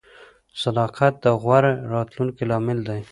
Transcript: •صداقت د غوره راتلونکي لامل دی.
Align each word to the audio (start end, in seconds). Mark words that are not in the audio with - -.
•صداقت 0.63 1.13
د 1.23 1.25
غوره 1.41 1.71
راتلونکي 1.93 2.43
لامل 2.51 2.79
دی. 2.87 3.01